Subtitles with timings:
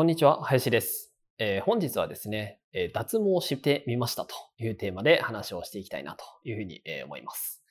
[0.00, 7.62] こんにちは林です、えー本日はですね、えー脱毛してみましたというテーマで話をしていきたいなというふうに、えー思います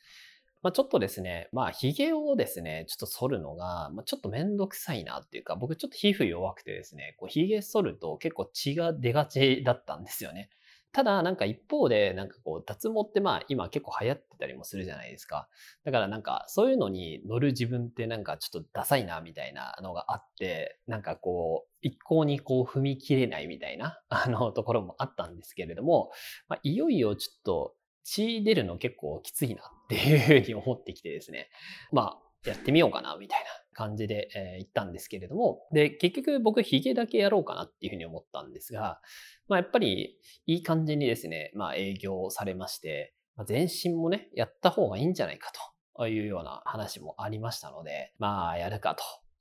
[0.62, 10.52] まあ、ちょっとですね、まあ、髭をですね、ちょっと剃るのが、まあ、ちょっとめんどくさいなっていうか、僕ちょっと皮膚弱くてですね、こう髭剃ると結構血が出がちだったんですよね。
[10.92, 15.48] ただ、なんか一方で、なんかこう、脱毛ってまあ今結構流行ってたりもするじゃないですか。
[15.84, 26.12] だからなんかそういうのに乗る自分ってなんかちょっとダサいなみたいなのがあって、なんかこう、一向にこう踏み切れないみたいな、 あの、ところもあったんですけれども、
[26.48, 31.50] まあ、いよいよちょっと血出るの結構きついなっていうふうに思ってきてですね、
[31.92, 39.00] まあ、やってみようかなみたいな感じで、えー行ったんですけれども、で、結局僕ヒゲだけやろうかなっていうふうに思ったんですが、
[39.48, 45.52] まあやっぱりいい感じにですね、まあ営業されまして、まあ、全身もね、やった方がいいんじゃないか
[45.96, 48.98] というような話もありましたので、まあやるか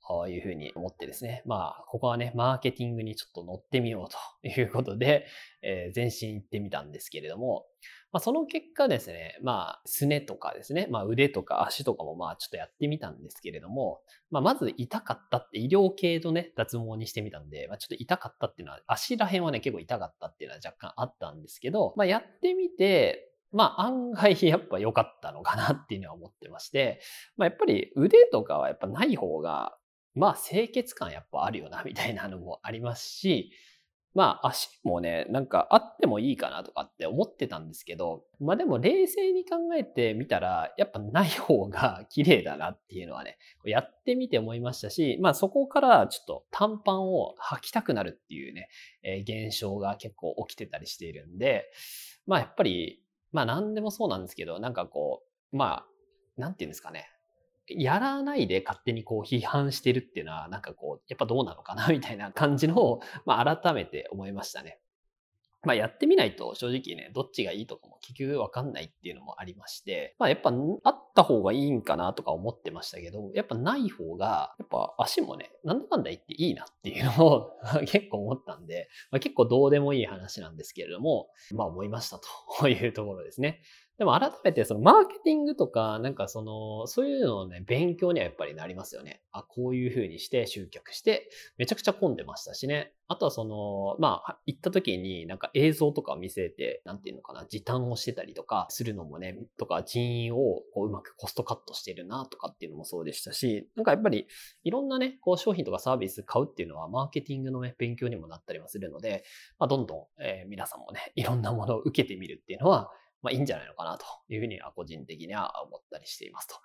[0.07, 5.25] というふうに思ってですね、まあここはね、マーケティングにちょっと乗ってみようということで、
[5.61, 7.65] えー全身行ってみたんですけれども、
[8.11, 14.01] まあ、その結果ですね、まあ、すねとかですね、まあ、腕とか足とかもまあ、ちょっとやってみたんですけれども、
[14.31, 27.01] まあ、まず痛かったって、医療系のね、脱毛にしてみたんで、まあ、ちょっと痛かったっていうのは、足らへんはね、結構痛かったっていうのは若干あったんですけど、まあ、やってみて、まあ、案外やっぱ良かったのかなっていうのは思ってまして、
[27.37, 29.75] まあ、やっぱり腕とかはやっぱない方が、
[30.15, 33.51] まあ、清潔感やっぱあるよな、みたいなのもありますし、
[34.15, 48.69] まあ足もね、なんかあってもいいかなとかって思ってたんですけど、まあでも冷静に考えてみたら、やっぱない方が綺麗だなっていうのはね、やってみて思いましたし、まあそこからちょっと短パンを履きたくなるっていうね、
[49.03, 51.65] えー現象が結構起きてたりしているんで、
[52.25, 55.21] まあやっぱり、まあ何でもそうなんですけど、なんかこ
[55.53, 55.85] う、まあ、
[56.37, 57.09] なんていうんですかね。
[57.69, 64.79] やらないで勝手にこう批判してるっていうのは、なんかこう、やっぱどうなのかな みたいな感じのを、まあ改めて思いましたね。
[65.63, 70.53] まあやってみないと正直ね、どっちがいいとかも結局わかんないっていうのもありまして、まあやっぱ
[70.83, 77.51] あった方がいいんかなとか思ってましたけど、やっぱない方が、やっぱ足もね、なんだかんだ言っていいなっていうのを
[77.85, 82.21] 結構思ったんで、まあ、結構どうでもいい話なんですけれども、まあ思いました
[82.59, 83.61] というところですね。
[83.99, 89.21] でも改めてそのマーケティングとか、なんかその、そういうのをね、勉強にはやっぱりなりますよね。
[89.33, 92.93] あ、こういう風にして集客して、めちゃくちゃ混んでましたしね。
[93.09, 104.27] あとはその、まあ、行った時になんか映像とかを見せて、なんていうのかな、時短をしてたりとかするのもね、とか人員をこううまくコストカットしてるなとかっていうのもそうでしたし、なんかやっぱり
[104.63, 109.25] いろんなね、こう商品とかサービス買うっていうのはマーケティングのね、勉強にもなったりはするので、
[109.59, 112.89] まあ、どんどん、え皆さんもね、いろんなものを受けてみるっていうのは、
[113.21, 116.55] まあいいんじゃないのかなというふうには個人的には思ったりしていますと。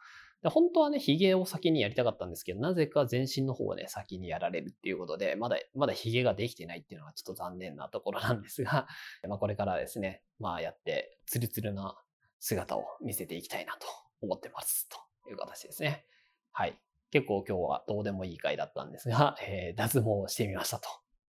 [0.45, 8.87] で本当はね、髭を先にやりたかったんですけど、なぜか全身の方をね、先にやられるっていうことで、まだ、まだ髭ができてないっていうのはちょっと残念なところなんですが、
[9.27, 11.99] まあこれからですね、まあやって、ツルツルな
[12.41, 13.87] 姿を見せていきたいなと
[14.21, 14.87] 思ってます。
[14.91, 16.05] という形ですね。
[16.53, 16.79] はい。
[17.11, 20.91] 結構今日はどうでもいい回だったんですが、 えー脱毛をしてみましたと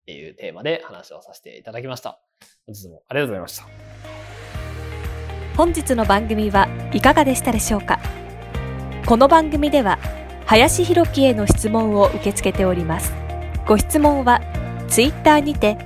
[0.07, 2.23] いうテーマで話をさせていただきました。
[2.65, 4.00] 本日もありがとうございました。
[5.61, 8.01] 本日の番組はいかがでしたでしょうか？
[9.05, 9.99] この番組では
[10.47, 13.13] 林博樹への質問を受け付けております。
[13.67, 14.41] ご質問は
[14.89, 15.77] ツイッターにて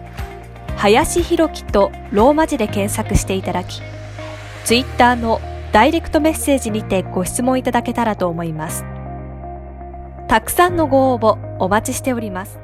[0.76, 3.82] 林博樹とローマ字で検索していただき
[4.64, 5.40] ツイッターの
[5.72, 8.84] ダイレクトメッセージにてご質問いただけたらと思います。
[10.28, 12.60] たくさんのご応募お待ちしております。